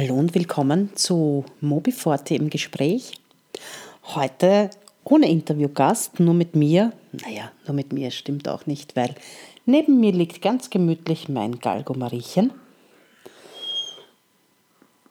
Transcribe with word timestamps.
Hallo 0.00 0.14
und 0.14 0.34
willkommen 0.34 0.96
zu 0.96 1.44
Mobiforte 1.60 2.34
im 2.34 2.48
Gespräch. 2.48 3.12
Heute 4.14 4.70
ohne 5.04 5.28
Interviewgast, 5.28 6.20
nur 6.20 6.32
mit 6.32 6.56
mir. 6.56 6.94
Naja, 7.12 7.52
nur 7.66 7.74
mit 7.74 7.92
mir 7.92 8.10
stimmt 8.10 8.48
auch 8.48 8.64
nicht, 8.64 8.96
weil 8.96 9.14
neben 9.66 10.00
mir 10.00 10.12
liegt 10.12 10.40
ganz 10.40 10.70
gemütlich 10.70 11.28
mein 11.28 11.58
Galgo 11.58 11.92
Mariechen. 11.92 12.50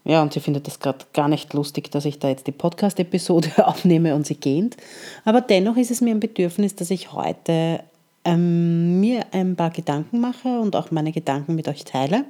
Ja, 0.06 0.24
und 0.24 0.34
sie 0.34 0.40
findet 0.40 0.68
es 0.68 0.80
gerade 0.80 1.06
gar 1.14 1.28
nicht 1.28 1.54
lustig, 1.54 1.92
dass 1.92 2.06
ich 2.06 2.18
da 2.18 2.30
jetzt 2.30 2.48
die 2.48 2.52
Podcast-Episode 2.52 3.52
aufnehme 3.68 4.16
und 4.16 4.26
sie 4.26 4.38
gähnt. 4.38 4.76
Aber 5.24 5.42
dennoch 5.42 5.78
ist 5.78 5.92
es 5.92 6.02
mir 6.02 6.16
ein 6.16 6.20
Bedürfnis, 6.20 6.74
dass 6.74 6.90
ich 6.90 7.14
heute 7.14 7.84
ähm, 8.26 9.00
mir 9.00 9.28
ein 9.34 9.56
paar 9.56 9.70
Gedanken 9.70 10.20
mache 10.20 10.60
und 10.60 10.76
auch 10.76 10.90
meine 10.90 11.12
Gedanken 11.12 11.54
mit 11.54 11.68
euch 11.68 11.84
teile. 11.86 12.26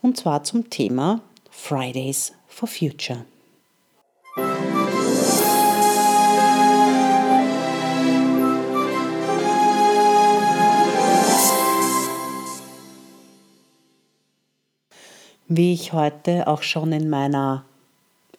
Und 0.00 0.16
zwar 0.16 0.44
zum 0.44 0.70
Thema 0.70 1.20
Fridays 1.54 2.32
for 2.48 2.66
Future. 2.66 3.26
Wie 15.46 15.74
ich 15.74 15.92
heute 15.92 16.48
auch 16.48 16.62
schon 16.62 16.92
in 16.92 17.10
meiner 17.10 17.66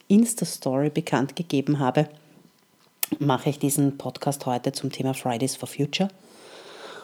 Insta-Story 0.08 0.90
bekannt 0.90 1.36
gegeben 1.36 1.78
habe, 1.78 2.09
mache 3.20 3.52
ich 3.52 3.59
diesen 3.59 3.98
Podcast 4.00 4.48
heute 4.48 4.72
zum 4.72 4.92
Thema 4.92 5.14
Fridays 5.14 5.56
for 5.56 5.70
Future. 5.70 6.09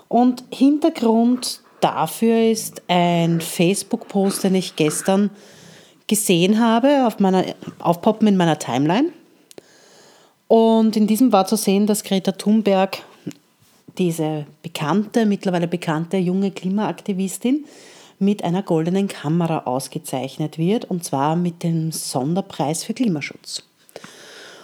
Und 0.07 0.43
Hintergrund 0.51 1.61
dafür 1.79 2.49
ist 2.49 2.81
ein 2.87 3.39
Facebook-Post, 3.39 4.43
den 4.43 4.55
ich 4.55 4.75
gestern 4.75 5.29
gesehen 6.09 6.59
habe, 6.59 7.07
auf 7.07 7.19
meiner, 7.19 7.45
aufpoppen 7.79 8.27
in 8.27 8.35
meiner 8.35 8.59
Timeline. 8.59 9.13
Und 10.49 10.97
in 10.97 11.07
diesem 11.07 11.31
war 11.31 11.45
zu 11.45 11.55
sehen, 11.55 11.87
dass 11.87 12.03
Greta 12.03 12.33
Thunberg, 12.33 12.97
diese 13.97 14.45
bekannte, 14.61 15.25
mittlerweile 15.25 15.67
bekannte 15.67 16.17
junge 16.17 16.51
Klimaaktivistin, 16.51 17.65
mit 18.17 18.43
einer 18.43 18.63
goldenen 18.63 19.07
Kamera 19.07 19.59
ausgezeichnet 19.59 20.57
wird, 20.57 20.83
und 20.85 21.05
zwar 21.05 21.37
mit 21.37 21.63
dem 21.63 21.93
Sonderpreis 21.93 22.83
für 22.83 22.93
Klimaschutz. 22.93 23.63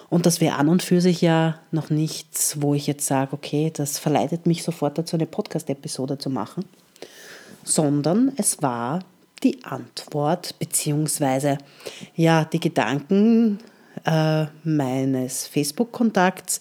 Und 0.09 0.25
das 0.25 0.41
wäre 0.41 0.55
an 0.55 0.67
und 0.67 0.83
für 0.83 1.01
sich 1.01 1.21
ja 1.21 1.59
noch 1.71 1.89
nichts, 1.89 2.61
wo 2.61 2.73
ich 2.73 2.87
jetzt 2.87 3.05
sage, 3.05 3.33
okay, 3.33 3.71
das 3.73 3.97
verleitet 3.97 4.45
mich 4.45 4.63
sofort 4.63 4.97
dazu, 4.97 5.15
eine 5.15 5.25
Podcast-Episode 5.25 6.17
zu 6.17 6.29
machen, 6.29 6.65
sondern 7.63 8.33
es 8.37 8.61
war 8.61 8.99
die 9.43 9.63
Antwort 9.63 10.57
beziehungsweise 10.59 11.57
ja 12.15 12.45
die 12.45 12.59
Gedanken 12.59 13.59
äh, 14.05 14.45
meines 14.63 15.47
Facebook-Kontakts, 15.47 16.59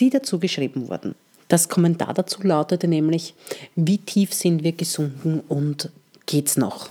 die 0.00 0.10
dazu 0.10 0.38
geschrieben 0.38 0.88
wurden. 0.88 1.14
Das 1.48 1.68
Kommentar 1.68 2.14
dazu 2.14 2.42
lautete 2.42 2.88
nämlich, 2.88 3.34
wie 3.76 3.98
tief 3.98 4.32
sind 4.32 4.64
wir 4.64 4.72
gesunken 4.72 5.40
und 5.48 5.90
geht's 6.26 6.56
noch? 6.56 6.88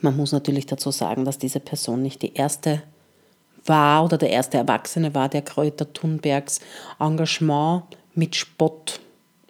Man 0.00 0.16
muss 0.16 0.32
natürlich 0.32 0.66
dazu 0.66 0.90
sagen, 0.90 1.24
dass 1.24 1.38
diese 1.38 1.60
Person 1.60 2.02
nicht 2.02 2.22
die 2.22 2.34
erste 2.34 2.82
war 3.64 4.04
oder 4.04 4.18
der 4.18 4.30
erste 4.30 4.56
Erwachsene 4.58 5.14
war, 5.14 5.28
der 5.28 5.42
Kräuter 5.42 5.92
Thunbergs 5.92 6.60
Engagement 6.98 7.84
mit 8.14 8.36
Spott 8.36 9.00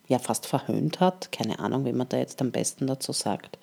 ja 0.09 0.19
fast 0.19 0.47
verhöhnt 0.47 1.01
hat. 1.01 1.33
Keine 1.33 1.59
Ahnung, 1.59 1.85
wie 1.85 1.93
man 1.93 2.09
da 2.09 2.17
jetzt 2.19 2.41
am 2.41 2.51
besten 2.51 2.87
dazu 2.87 3.13
sagt. 3.13 3.59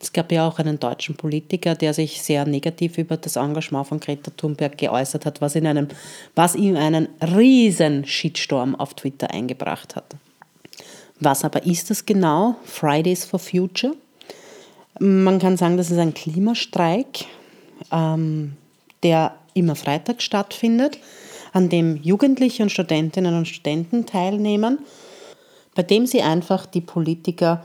Es 0.00 0.12
gab 0.12 0.30
ja 0.30 0.46
auch 0.46 0.58
einen 0.58 0.78
deutschen 0.78 1.16
Politiker, 1.16 1.74
der 1.74 1.94
sich 1.94 2.22
sehr 2.22 2.46
negativ 2.46 2.98
über 2.98 3.16
das 3.16 3.36
Engagement 3.36 3.86
von 3.86 4.00
Greta 4.00 4.30
Thunberg 4.36 4.76
geäußert 4.76 5.24
hat, 5.24 5.40
was, 5.40 5.54
in 5.54 5.66
einem, 5.66 5.88
was 6.34 6.54
ihm 6.54 6.76
einen 6.76 7.08
riesen 7.20 8.04
Shitstorm 8.04 8.74
auf 8.74 8.94
Twitter 8.94 9.30
eingebracht 9.30 9.96
hat. 9.96 10.16
Was 11.18 11.44
aber 11.44 11.64
ist 11.64 11.88
das 11.88 12.04
genau? 12.04 12.56
Fridays 12.64 13.24
for 13.24 13.38
Future. 13.38 13.94
Man 14.98 15.38
kann 15.38 15.56
sagen, 15.56 15.76
das 15.76 15.90
ist 15.90 15.98
ein 15.98 16.14
Klimastreik, 16.14 17.24
ähm, 17.90 18.56
der 19.02 19.34
immer 19.54 19.76
Freitag 19.76 20.20
stattfindet, 20.20 20.98
an 21.54 21.70
dem 21.70 21.96
Jugendliche 22.02 22.62
und 22.62 22.70
Studentinnen 22.70 23.34
und 23.34 23.48
Studenten 23.48 24.04
teilnehmen 24.04 24.78
bei 25.76 25.84
dem 25.84 26.06
sie 26.06 26.22
einfach 26.22 26.66
die 26.66 26.80
Politiker 26.80 27.62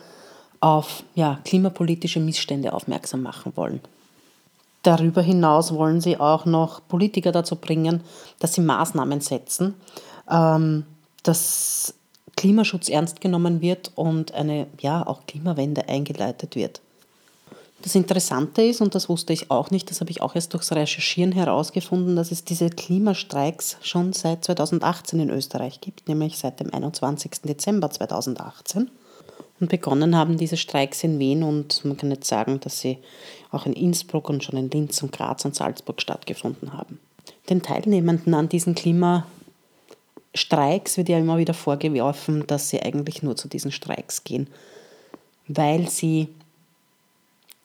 auf 0.60 1.04
ja, 1.16 1.40
klimapolitische 1.44 2.20
Missstände 2.20 2.72
aufmerksam 2.74 3.24
machen 3.24 3.54
wollen. 3.56 3.82
Darüber 4.84 5.22
hinaus 5.22 5.74
wollen 5.74 6.02
sie 6.02 6.18
auch 6.18 6.46
noch 6.46 6.82
Politiker 6.88 7.32
dazu 7.32 7.56
bringen, 7.56 8.02
dass 8.40 8.54
sie 8.54 8.62
Maßnahmen 8.62 9.22
setzen, 9.22 9.76
ähm, 10.30 10.86
dass 11.24 11.96
Klimaschutz 12.36 12.90
ernst 12.90 13.22
genommen 13.22 13.62
wird 13.62 13.92
und 13.96 14.34
eine 14.34 14.68
ja, 14.80 15.06
auch 15.06 15.26
Klimawende 15.26 15.88
eingeleitet 15.88 16.56
wird. 16.56 16.82
Das 17.82 17.96
Interessante 17.96 18.62
ist, 18.62 18.82
und 18.82 18.94
das 18.94 19.10
wusste 19.10 19.34
ich 19.34 19.50
auch 19.50 19.72
nicht, 19.72 19.90
das 19.90 20.02
habe 20.02 20.12
ich 20.12 20.22
auch 20.22 20.36
erst 20.36 20.54
durchs 20.54 20.72
Recherchieren 20.72 21.32
herausgefunden, 21.32 22.16
dass 22.16 22.32
es 22.32 22.44
diese 22.44 22.70
Klimastreiks 22.70 23.78
schon 23.82 24.14
seit 24.14 24.46
2018 24.46 25.20
in 25.20 25.32
Österreich 25.32 25.82
gibt, 25.82 26.08
nämlich 26.08 26.38
seit 26.38 26.60
dem 26.60 26.72
21. 26.72 27.42
Dezember 27.44 27.90
2018. 27.90 28.92
Und 29.60 29.70
begonnen 29.70 30.16
haben 30.16 30.38
diese 30.38 30.58
Streiks 30.58 31.04
in 31.04 31.18
Wien 31.20 31.44
und 31.44 31.86
man 31.86 31.98
kann 31.98 32.12
jetzt 32.12 32.28
sagen, 32.28 32.60
dass 32.60 32.80
sie 32.80 33.00
auch 33.52 33.66
in 33.66 33.74
Innsbruck 33.74 34.30
und 34.30 34.44
schon 34.44 34.58
in 34.58 34.70
Linz 34.70 35.02
und 35.02 35.12
Graz 35.12 35.46
und 35.46 35.56
Salzburg 35.56 36.02
stattgefunden 36.02 36.74
haben. 36.74 37.00
Den 37.50 37.62
Teilnehmenden 37.62 38.34
an 38.34 38.50
diesen 38.50 38.76
Klimastreiks 38.76 40.98
wird 40.98 41.10
ja 41.10 41.20
immer 41.20 41.38
wieder 41.38 41.54
vorgeworfen, 41.54 42.46
dass 42.48 42.70
sie 42.70 42.82
eigentlich 42.82 43.24
nur 43.24 43.36
zu 43.36 43.48
diesen 43.48 43.72
Streiks 43.72 44.24
gehen, 44.24 44.48
weil 45.48 45.90
sie 45.90 46.30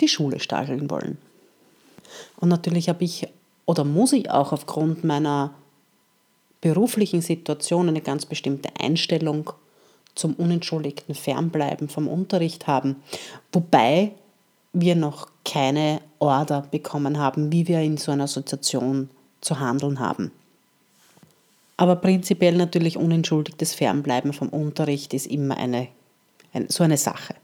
die 0.01 0.09
Schule 0.09 0.41
stacheln 0.41 0.91
wollen. 0.91 1.19
Und 2.37 2.49
natürlich 2.49 2.89
habe 2.89 3.05
ich 3.05 3.29
oder 3.67 3.85
muss 3.85 4.13
ich 4.13 4.31
auch 4.31 4.53
aufgrund 4.53 5.05
meiner 5.05 5.53
beruflichen 6.61 7.21
Situation 7.21 7.89
eine 7.89 8.01
ganz 8.01 8.25
bestimmte 8.25 8.71
Einstellung 8.79 9.51
zum 10.15 10.35
unentschuldigten 10.35 11.15
Fernbleiben 11.15 11.89
vom 11.89 12.09
Unterricht 12.09 12.67
haben, 12.67 12.97
wobei 13.53 14.13
wir 14.73 14.97
noch 14.97 15.29
keine 15.45 16.01
Order 16.19 16.63
bekommen 16.71 17.19
haben, 17.19 17.53
wie 17.53 17.69
wir 17.69 17.81
in 17.81 17.99
so 17.99 18.13
einer 18.13 18.29
Situation 18.29 19.11
zu 19.41 19.61
handeln 19.61 20.01
haben. 20.01 20.33
Aber 21.77 21.97
prinzipiell 21.97 22.57
natürlich 22.57 22.97
unentschuldigtes 22.97 23.75
Fernbleiben 23.75 24.33
vom 24.33 24.49
Unterricht 24.49 25.13
ist 25.13 25.27
immer 25.27 25.57
eine, 25.59 25.89
eine 26.53 26.67
so 26.71 26.85
eine 26.85 26.97
Sache. 26.97 27.35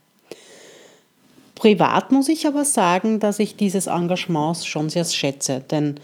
Privat 1.63 2.11
muss 2.11 2.27
ich 2.27 2.45
aber 2.45 2.65
sagen, 2.65 3.21
dass 3.21 3.39
ich 3.39 3.55
dieses 3.55 3.87
Engagement 3.87 4.65
schon 4.65 4.89
sehr 4.89 5.05
schätze, 5.05 5.61
denn 5.61 5.97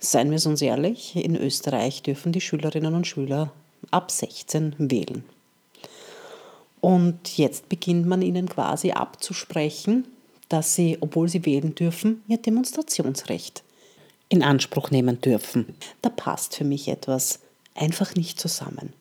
seien 0.00 0.32
wir 0.32 0.46
uns 0.46 0.60
ehrlich, 0.60 1.14
in 1.14 1.36
Österreich 1.36 2.02
dürfen 2.02 2.32
die 2.32 2.40
Schülerinnen 2.40 2.92
und 2.92 3.06
Schüler 3.06 3.52
ab 3.92 4.10
16 4.10 4.74
wählen. 4.78 5.24
Und 6.80 7.38
jetzt 7.38 7.68
beginnt 7.68 8.08
man 8.08 8.20
ihnen 8.20 8.48
quasi 8.48 8.90
abzusprechen, 8.90 10.08
dass 10.48 10.74
sie, 10.74 10.98
obwohl 11.00 11.28
sie 11.28 11.46
wählen 11.46 11.76
dürfen, 11.76 12.24
ihr 12.26 12.38
Demonstrationsrecht 12.38 13.62
in 14.28 14.42
Anspruch 14.42 14.90
nehmen 14.90 15.20
dürfen. 15.20 15.76
Da 16.02 16.08
passt 16.08 16.56
für 16.56 16.64
mich 16.64 16.88
etwas 16.88 17.38
einfach 17.76 18.16
nicht 18.16 18.40
zusammen. 18.40 18.92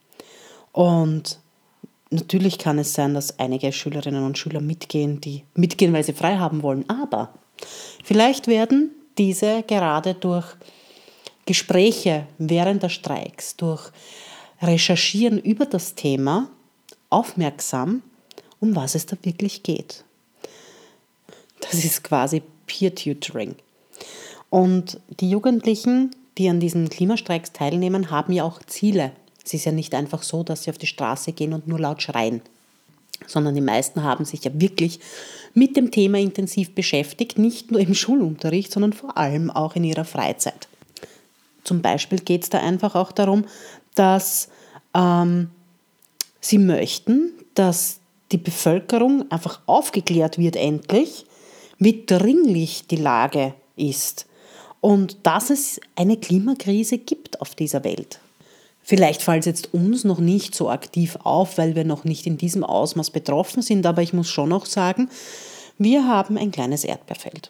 Und 0.72 1.40
Natürlich 2.12 2.60
kann 2.60 2.78
es 2.78 2.94
sein, 2.94 3.14
dass 3.14 3.40
einige 3.40 3.72
Schülerinnen 3.72 4.24
und 4.24 4.38
Schüler 4.38 4.62
mitgehen, 4.62 5.22
die 5.22 5.44
mitgehen, 5.56 5.94
weil 5.94 6.04
sie 6.04 6.14
frei 6.14 6.38
haben 6.38 6.62
wollen. 6.62 6.88
Aber 6.90 7.34
vielleicht 8.04 8.48
werden 8.48 8.92
diese 9.18 9.64
gerade 9.64 10.14
durch 10.14 10.46
Gespräche 11.46 12.28
während 12.38 12.84
der 12.84 12.90
Streiks, 12.90 13.56
durch 13.56 13.92
Recherchieren 14.62 15.40
über 15.40 15.66
das 15.66 15.96
Thema 15.96 16.50
aufmerksam, 17.10 18.02
um 18.60 18.76
was 18.76 18.96
es 18.96 19.06
da 19.06 19.18
wirklich 19.24 19.64
geht. 19.64 20.04
Das 21.60 21.84
ist 21.84 22.04
quasi 22.04 22.42
Peer-Tutoring. 22.68 23.56
Und 24.50 25.00
die 25.20 25.30
Jugendlichen, 25.30 26.12
die 26.38 26.50
an 26.50 26.60
diesen 26.60 26.90
Klimastreiks 26.90 27.52
teilnehmen, 27.52 28.12
haben 28.12 28.34
ja 28.34 28.44
auch 28.44 28.62
Ziele 28.64 29.12
es 29.46 29.54
ist 29.54 29.66
ja 29.66 29.72
nicht 29.72 29.94
einfach 29.94 30.24
so, 30.24 30.44
dass 30.44 30.64
sie 30.64 30.72
auf 30.72 30.78
die 30.78 30.88
Straße 30.88 31.32
gehen 31.32 31.54
und 31.54 31.68
nur 31.68 31.80
laut 31.80 32.02
schreien, 32.02 32.42
sondern 33.28 33.54
die 33.56 33.62
meisten 33.62 34.04
haben 34.04 34.26
sich 34.26 34.44
ja 34.44 34.52
wirklich 34.60 35.00
mit 35.54 35.78
dem 35.78 35.92
Thema 35.92 36.18
intensiv 36.18 36.74
beschäftigt, 36.74 37.38
nicht 37.38 37.72
nur 37.72 37.80
im 37.80 37.94
Schulunterricht, 37.94 38.72
sondern 38.72 38.94
vor 38.94 39.18
allem 39.18 39.52
auch 39.52 39.76
in 39.76 39.84
ihrer 39.84 40.06
Freizeit. 40.06 40.68
Zum 41.64 41.82
Beispiel 41.82 42.20
geht 42.20 42.44
es 42.44 42.50
da 42.50 42.60
einfach 42.60 42.96
auch 42.96 43.12
darum, 43.12 43.46
dass 43.94 44.50
ähm, 44.94 45.50
sie 46.42 46.58
möchten, 46.58 47.32
dass 47.54 48.00
die 48.32 48.38
Bevölkerung 48.38 49.30
einfach 49.32 49.62
aufgeklärt 49.66 50.38
wird 50.38 50.56
endlich, 50.56 51.26
wie 51.78 52.04
dringlich 52.06 52.88
die 52.88 52.98
Lage 52.98 53.54
ist 53.76 54.26
und 54.82 55.18
dass 55.24 55.50
es 55.50 55.80
eine 55.96 56.18
Klimakrise 56.18 56.98
gibt 56.98 57.42
auf 57.42 57.56
dieser 57.56 57.84
Welt. 57.84 58.20
Vielleicht 58.88 59.24
fällt 59.24 59.40
es 59.40 59.46
jetzt 59.48 59.74
uns 59.74 60.04
noch 60.04 60.20
nicht 60.20 60.54
so 60.54 60.70
aktiv 60.70 61.18
auf, 61.24 61.58
weil 61.58 61.74
wir 61.76 61.84
noch 61.84 62.04
nicht 62.04 62.28
in 62.28 62.38
diesem 62.38 62.64
Ausmaß 62.64 63.10
betroffen 63.10 63.64
sind, 63.64 63.84
aber 63.88 64.04
ich 64.04 64.14
muss 64.14 64.30
schon 64.30 64.50
noch 64.50 64.68
sagen, 64.68 65.10
wir 65.80 66.08
haben 66.08 66.38
ein 66.38 66.52
kleines 66.52 66.84
Erdbeerfeld. 66.84 67.50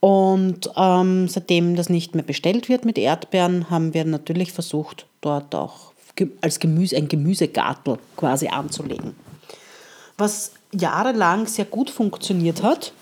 Und 0.00 0.70
ähm, 0.76 1.28
seitdem 1.28 1.76
das 1.76 1.90
nicht 1.90 2.14
mehr 2.14 2.24
bestellt 2.24 2.70
wird 2.70 2.86
mit 2.86 2.96
Erdbeeren, 2.96 3.68
haben 3.68 3.92
wir 3.92 4.06
natürlich 4.06 4.52
versucht, 4.52 5.06
dort 5.20 5.54
auch 5.54 5.92
als 6.40 6.58
Gemüse, 6.58 6.96
ein 6.96 7.08
Gemüsegartel 7.08 7.98
quasi 8.16 8.48
anzulegen. 8.48 9.14
Was 10.16 10.52
jahrelang 10.72 11.46
sehr 11.46 11.66
gut 11.66 11.90
funktioniert 11.90 12.62
hat, 12.62 12.94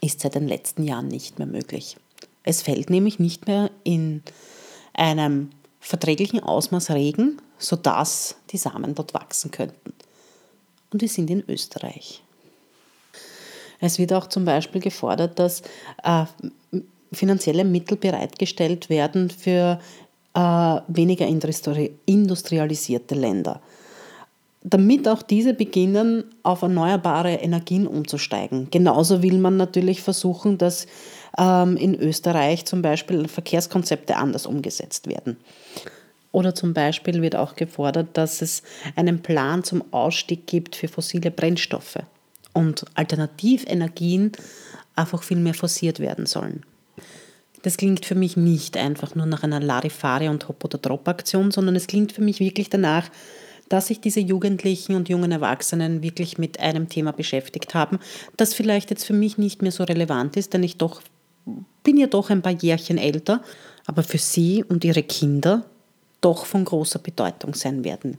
ist 0.00 0.20
seit 0.20 0.36
den 0.36 0.48
letzten 0.48 0.84
Jahren 0.84 1.08
nicht 1.08 1.38
mehr 1.38 1.48
möglich. 1.48 1.98
Es 2.44 2.62
fällt 2.62 2.88
nämlich 2.88 3.18
nicht 3.18 3.46
mehr 3.46 3.70
in 3.84 4.22
einem 4.94 5.50
verträglichen 5.82 6.40
Ausmaß 6.40 6.92
Regen, 6.92 7.42
sodass 7.58 8.36
die 8.50 8.56
Samen 8.56 8.94
dort 8.94 9.12
wachsen 9.14 9.50
könnten. 9.50 9.92
Und 10.92 11.02
wir 11.02 11.08
sind 11.08 11.28
in 11.28 11.42
Österreich. 11.48 12.22
Es 13.80 13.98
wird 13.98 14.12
auch 14.12 14.28
zum 14.28 14.44
Beispiel 14.44 14.80
gefordert, 14.80 15.38
dass 15.40 15.62
äh, 16.04 16.24
finanzielle 17.12 17.64
Mittel 17.64 17.96
bereitgestellt 17.96 18.88
werden 18.88 19.28
für 19.28 19.80
äh, 20.34 20.80
weniger 20.86 21.26
industrialisierte 21.26 23.14
Länder 23.16 23.60
damit 24.64 25.08
auch 25.08 25.22
diese 25.22 25.54
beginnen, 25.54 26.24
auf 26.42 26.62
erneuerbare 26.62 27.34
Energien 27.34 27.86
umzusteigen. 27.86 28.68
Genauso 28.70 29.22
will 29.22 29.38
man 29.38 29.56
natürlich 29.56 30.02
versuchen, 30.02 30.58
dass 30.58 30.86
in 31.38 31.94
Österreich 31.98 32.66
zum 32.66 32.82
Beispiel 32.82 33.26
Verkehrskonzepte 33.26 34.16
anders 34.16 34.46
umgesetzt 34.46 35.08
werden. 35.08 35.38
Oder 36.30 36.54
zum 36.54 36.72
Beispiel 36.72 37.20
wird 37.22 37.36
auch 37.36 37.56
gefordert, 37.56 38.08
dass 38.14 38.42
es 38.42 38.62
einen 38.96 39.22
Plan 39.22 39.64
zum 39.64 39.84
Ausstieg 39.92 40.46
gibt 40.46 40.76
für 40.76 40.88
fossile 40.88 41.30
Brennstoffe 41.30 41.98
und 42.54 42.84
Alternativenergien 42.94 44.32
einfach 44.96 45.22
viel 45.22 45.38
mehr 45.38 45.54
forciert 45.54 46.00
werden 46.00 46.26
sollen. 46.26 46.62
Das 47.62 47.76
klingt 47.76 48.04
für 48.04 48.14
mich 48.14 48.36
nicht 48.36 48.76
einfach 48.76 49.14
nur 49.14 49.26
nach 49.26 49.42
einer 49.42 49.60
Larifari- 49.60 50.28
und 50.28 50.48
Hop-oder-Drop-Aktion, 50.48 51.50
sondern 51.50 51.76
es 51.76 51.86
klingt 51.86 52.12
für 52.12 52.22
mich 52.22 52.40
wirklich 52.40 52.70
danach, 52.70 53.08
dass 53.68 53.86
sich 53.86 54.00
diese 54.00 54.20
Jugendlichen 54.20 54.96
und 54.96 55.08
jungen 55.08 55.32
Erwachsenen 55.32 56.02
wirklich 56.02 56.36
mit 56.36 56.60
einem 56.60 56.88
Thema 56.88 57.12
beschäftigt 57.12 57.74
haben, 57.74 58.00
das 58.36 58.52
vielleicht 58.52 58.90
jetzt 58.90 59.04
für 59.04 59.14
mich 59.14 59.38
nicht 59.38 59.62
mehr 59.62 59.72
so 59.72 59.84
relevant 59.84 60.36
ist, 60.36 60.52
denn 60.52 60.62
ich 60.62 60.76
doch 60.76 61.00
bin 61.82 61.96
ja 61.96 62.06
doch 62.06 62.30
ein 62.30 62.42
paar 62.42 62.52
Jährchen 62.52 62.98
älter, 62.98 63.42
aber 63.86 64.02
für 64.02 64.18
sie 64.18 64.64
und 64.64 64.84
ihre 64.84 65.02
Kinder 65.02 65.64
doch 66.20 66.46
von 66.46 66.64
großer 66.64 66.98
Bedeutung 66.98 67.54
sein 67.54 67.84
werden. 67.84 68.18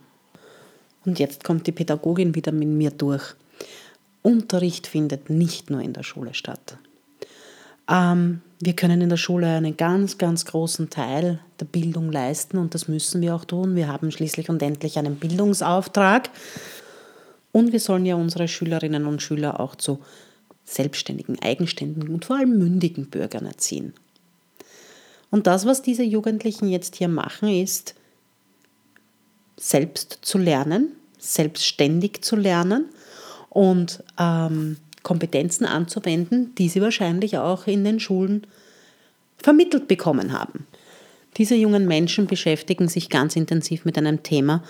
Und 1.05 1.19
jetzt 1.19 1.43
kommt 1.43 1.67
die 1.67 1.71
Pädagogin 1.71 2.35
wieder 2.35 2.51
mit 2.51 2.67
mir 2.67 2.91
durch. 2.91 3.23
Unterricht 4.21 4.87
findet 4.87 5.29
nicht 5.29 5.69
nur 5.69 5.81
in 5.81 5.93
der 5.93 6.03
Schule 6.03 6.33
statt. 6.33 6.77
Ähm, 7.89 8.41
wir 8.59 8.73
können 8.73 9.01
in 9.01 9.09
der 9.09 9.17
Schule 9.17 9.47
einen 9.47 9.75
ganz, 9.75 10.17
ganz 10.17 10.45
großen 10.45 10.89
Teil 10.89 11.39
der 11.59 11.65
Bildung 11.65 12.11
leisten 12.11 12.57
und 12.57 12.73
das 12.73 12.87
müssen 12.87 13.21
wir 13.21 13.35
auch 13.35 13.43
tun. 13.43 13.75
Wir 13.75 13.89
haben 13.89 14.11
schließlich 14.11 14.49
und 14.49 14.61
endlich 14.61 14.97
einen 14.97 15.17
Bildungsauftrag 15.17 16.29
und 17.51 17.73
wir 17.73 17.81
sollen 17.81 18.05
ja 18.05 18.15
unsere 18.15 18.47
Schülerinnen 18.47 19.05
und 19.05 19.21
Schüler 19.21 19.59
auch 19.59 19.75
zu 19.75 19.99
selbstständigen, 20.65 21.39
eigenständigen 21.41 22.13
und 22.13 22.25
vor 22.25 22.37
allem 22.37 22.57
mündigen 22.57 23.07
Bürgern 23.07 23.45
erziehen. 23.45 23.93
Und 25.29 25.47
das, 25.47 25.65
was 25.65 25.81
diese 25.81 26.03
Jugendlichen 26.03 26.69
jetzt 26.69 26.95
hier 26.95 27.07
machen, 27.07 27.49
ist, 27.49 27.95
selbst 29.57 30.19
zu 30.21 30.37
lernen, 30.37 30.91
selbstständig 31.17 32.21
zu 32.21 32.35
lernen 32.35 32.85
und 33.49 34.03
ähm, 34.19 34.77
Kompetenzen 35.03 35.65
anzuwenden, 35.65 36.53
die 36.55 36.69
sie 36.69 36.81
wahrscheinlich 36.81 37.37
auch 37.37 37.67
in 37.67 37.83
den 37.83 37.99
Schulen 37.99 38.47
vermittelt 39.37 39.87
bekommen 39.87 40.31
haben. 40.31 40.65
Diese 41.37 41.55
jungen 41.55 41.87
Menschen 41.87 42.27
beschäftigen 42.27 42.87
sich 42.87 43.09
ganz 43.09 43.35
intensiv 43.35 43.85
mit 43.85 43.97
einem 43.97 44.23
Thema, 44.23 44.63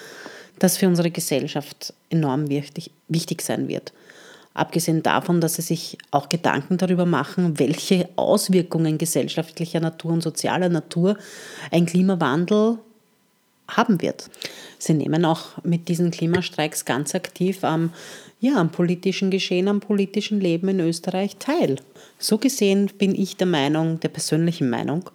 das 0.60 0.78
für 0.78 0.88
unsere 0.88 1.12
Gesellschaft 1.12 1.94
enorm 2.10 2.50
wichtig, 2.50 2.92
wichtig 3.08 3.42
sein 3.42 3.68
wird. 3.68 3.92
Abgesehen 4.54 5.02
davon, 5.02 5.42
dass 5.42 5.56
sie 5.56 5.64
sich 5.64 5.98
auch 6.12 6.30
Gedanken 6.30 6.78
darüber 6.78 7.06
machen, 7.06 7.58
welche 7.60 8.10
Auswirkungen 8.16 8.98
gesellschaftlicher 8.98 9.80
Natur 9.80 10.12
und 10.12 10.22
sozialer 10.22 10.70
Natur 10.70 11.18
ein 11.72 11.86
Klimawandel 11.86 12.78
haben 13.68 14.02
wird. 14.02 14.30
Sie 14.78 14.94
nehmen 14.94 15.26
auch 15.26 15.64
mit 15.64 15.88
diesen 15.88 16.12
Klimastreiks 16.12 16.86
ganz 16.86 17.16
aktiv 17.16 17.64
am 17.64 17.92
ja, 18.44 18.58
am 18.58 18.72
politischen 18.72 19.32
Geschehen, 19.32 19.70
am 19.70 19.80
politischen 19.80 20.42
Leben 20.42 20.68
in 20.68 20.82
Österreich 20.82 21.38
teil. 21.38 21.78
So 22.20 22.38
gesehen 22.38 22.92
bin 22.98 23.16
ich 23.16 23.38
der 23.38 23.48
Meinung, 23.48 24.02
der 24.02 24.10
persönlichen 24.10 24.70
Meinung, 24.70 25.10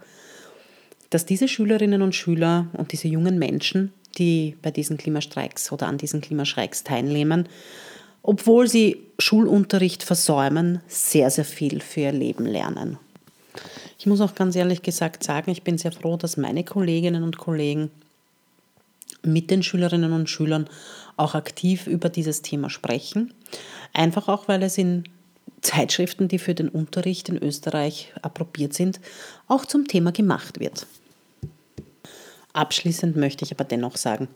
dass 1.11 1.27
diese 1.27 1.47
Schülerinnen 1.47 2.01
und 2.01 2.15
Schüler 2.15 2.69
und 2.73 2.93
diese 2.93 3.07
jungen 3.07 3.39
Menschen, 3.39 3.93
die 4.17 4.57
bei 4.63 4.71
diesen 4.71 4.97
Klimastreiks 4.97 5.71
oder 5.73 5.89
an 5.89 5.99
diesen 5.99 6.23
Klimastreiks 6.23 6.85
teilnehmen, 6.85 7.51
obwohl 8.23 8.69
sie 8.69 8.99
Schulunterricht 9.19 10.03
versäumen, 10.03 10.81
sehr, 10.87 11.31
sehr 11.31 11.45
viel 11.45 11.81
für 11.81 12.01
ihr 12.01 12.13
Leben 12.13 12.47
lernen. 12.47 12.99
Ich 13.99 14.07
muss 14.07 14.21
auch 14.21 14.35
ganz 14.35 14.55
ehrlich 14.55 14.83
gesagt 14.83 15.25
sagen, 15.25 15.51
ich 15.51 15.63
bin 15.63 15.77
sehr 15.77 15.93
froh, 15.93 16.17
dass 16.17 16.37
meine 16.37 16.63
Kolleginnen 16.65 17.25
und 17.25 17.39
Kollegen 17.39 17.91
mit 19.23 19.51
den 19.51 19.63
Schülerinnen 19.63 20.13
und 20.13 20.31
Schülern 20.31 20.69
auch 21.17 21.35
aktiv 21.35 21.87
über 21.87 22.09
dieses 22.09 22.43
Thema 22.43 22.71
sprechen. 22.71 23.35
Einfach 23.93 24.29
auch, 24.29 24.47
weil 24.47 24.63
es 24.63 24.79
in 24.79 25.05
Zeitschriften, 25.63 26.29
die 26.29 26.39
für 26.39 26.55
den 26.55 26.69
Unterricht 26.69 27.29
in 27.29 27.43
Österreich 27.43 28.13
approbiert 28.23 28.75
sind, 28.75 29.01
auch 29.49 29.67
zum 29.67 29.89
Thema 29.89 30.13
gemacht 30.13 30.61
wird. 30.61 30.87
Abschließend 32.53 33.17
möchte 33.17 33.45
ich 33.45 33.53
aber 33.53 33.65
dennoch 33.65 33.97
sagen, 33.97 34.29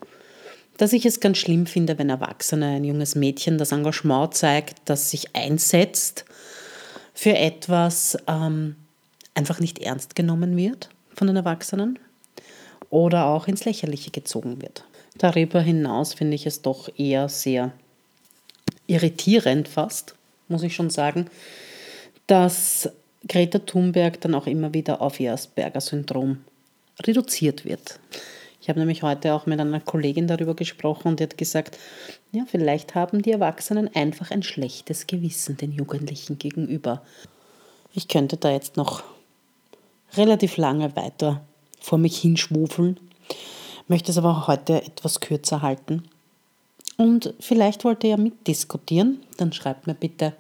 dass 0.83 0.93
ich 0.93 1.07
es 1.07 1.21
ganz 1.21 1.39
schlimm 1.39 1.67
finde, 1.67 1.97
wenn 1.97 2.11
Erwachsene, 2.11 2.67
ein 2.67 2.83
junges 2.83 3.15
Mädchen 3.15 3.57
das 3.57 3.71
Engagement 3.71 4.35
zeigt, 4.35 4.79
das 4.87 5.11
sich 5.11 5.37
einsetzt 5.37 6.25
für 7.15 7.37
etwas, 7.39 8.19
ähm, 8.27 8.75
einfach 9.33 9.61
nicht 9.61 9.79
ernst 9.79 10.17
genommen 10.17 10.57
wird 10.57 10.89
von 11.15 11.29
den 11.29 11.37
Erwachsenen 11.37 12.01
oder 12.91 13.27
auch 13.27 13.47
ins 13.47 13.65
Lächerliche 13.65 14.11
gezogen 14.11 14.61
wird. 14.61 14.83
Darüber 15.19 15.61
hinaus 15.61 16.15
finde 16.15 16.35
ich 16.35 16.47
es 16.47 16.63
doch 16.63 16.89
eher 16.99 17.29
sehr 17.29 17.71
irritierend 18.89 19.69
fast, 19.69 20.17
muss 20.49 20.65
ich 20.65 20.75
schon 20.75 20.91
sagen, 20.91 21.31
dass 22.27 22.89
Greta 23.29 23.61
Thunberg 23.61 24.21
dann 24.21 24.35
auch 24.35 24.49
immer 24.49 24.75
wieder 24.75 25.01
auf 25.01 25.21
ihr 25.21 25.33
Asperger-Syndrom 25.33 26.39
reduziert 27.07 27.65
wird. 27.65 28.01
Ich 28.63 28.69
habe 28.69 28.79
nämlich 28.79 29.03
heute 29.03 29.35
auch 29.35 29.45
mit 29.45 29.61
einer 29.61 29.81
Kollegin 29.81 30.27
darüber 30.27 30.55
gesprochen 30.55 31.09
und 31.09 31.21
die 31.21 31.25
hat 31.25 31.37
gesagt, 31.37 31.79
ja, 32.31 32.45
vielleicht 32.47 32.95
haben 32.95 33.21
die 33.21 33.33
Erwachsenen 33.33 33.95
einfach 33.95 34.31
ein 34.31 34.43
schlechtes 34.43 35.07
Gewissen 35.07 35.59
den 35.59 35.73
Jugendlichen 35.73 36.39
gegenüber. 36.39 37.03
Ich 37.93 38.09
könnte 38.09 38.39
da 38.39 38.51
jetzt 38.51 38.79
noch 38.79 39.03
relativ 40.17 40.57
lange 40.57 40.97
weiter 40.97 41.43
vor 41.81 41.99
mich 41.99 42.19
hinschwufeln 42.19 42.99
möchte 43.89 44.11
es 44.11 44.19
aber 44.19 44.47
heute 44.47 44.83
etwas 44.83 45.21
kürzer 45.21 45.63
halten. 45.63 46.05
Und 46.97 47.35
vielleicht 47.41 47.85
wollt 47.85 48.05
ihr 48.05 48.11
ja 48.11 48.17
mitdiskutieren, 48.17 49.21
dann 49.37 49.53
schreibt 49.53 49.87
mir 49.87 49.95
bitte 49.95 50.35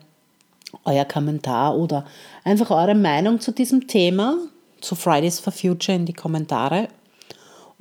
euer 0.85 1.05
Kommentar 1.05 1.77
oder 1.77 2.07
einfach 2.45 2.71
eure 2.71 2.95
Meinung 2.95 3.41
zu 3.41 3.53
diesem 3.53 3.87
Thema, 3.89 4.37
zu 4.81 4.95
Fridays 4.95 5.39
for 5.39 5.53
Future 5.53 5.97
in 5.97 6.07
die 6.07 6.13
Kommentare 6.13 6.89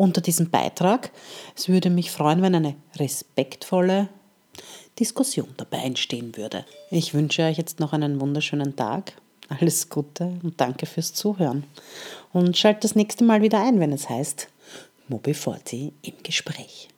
unter 0.01 0.19
diesem 0.19 0.49
Beitrag. 0.49 1.11
Es 1.55 1.69
würde 1.69 1.91
mich 1.91 2.09
freuen, 2.09 2.41
wenn 2.41 2.55
eine 2.55 2.75
respektvolle 2.97 4.09
Diskussion 4.99 5.49
dabei 5.57 5.77
entstehen 5.77 6.35
würde. 6.37 6.65
Ich 6.89 7.13
wünsche 7.13 7.43
euch 7.43 7.57
jetzt 7.57 7.79
noch 7.79 7.93
einen 7.93 8.19
wunderschönen 8.19 8.75
Tag. 8.75 9.13
Alles 9.47 9.89
Gute 9.89 10.39
und 10.41 10.59
danke 10.59 10.87
fürs 10.87 11.13
Zuhören. 11.13 11.65
Und 12.33 12.57
schaltet 12.57 12.83
das 12.85 12.95
nächste 12.95 13.23
Mal 13.23 13.43
wieder 13.43 13.61
ein, 13.63 13.79
wenn 13.79 13.93
es 13.93 14.09
heißt 14.09 14.47
Mobi 15.07 15.35
Forti 15.35 15.93
im 16.01 16.13
Gespräch. 16.23 16.89